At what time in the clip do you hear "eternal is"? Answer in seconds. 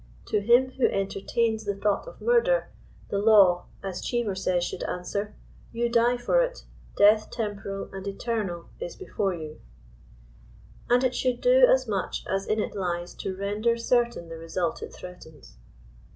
8.07-8.95